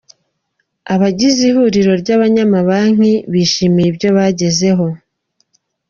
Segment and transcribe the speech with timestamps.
[0.93, 4.85] Abagize ihuriro ry’abanyamabanki bishimiye ibyo bagezeho